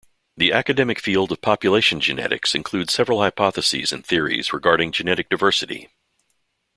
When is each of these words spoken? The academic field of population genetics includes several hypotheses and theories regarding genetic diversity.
The 0.35 0.51
academic 0.51 0.99
field 0.99 1.31
of 1.31 1.41
population 1.43 1.99
genetics 1.99 2.55
includes 2.55 2.91
several 2.91 3.19
hypotheses 3.21 3.91
and 3.91 4.03
theories 4.03 4.51
regarding 4.51 4.91
genetic 4.91 5.29
diversity. 5.29 5.89